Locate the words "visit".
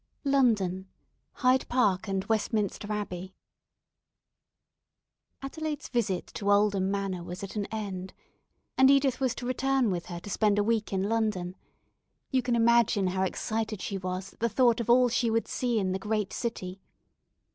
5.89-6.25